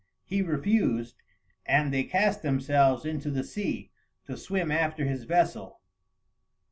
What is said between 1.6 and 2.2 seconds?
and they